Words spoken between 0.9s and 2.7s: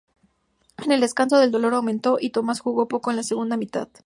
el descanso el dolor aumentó y Thomas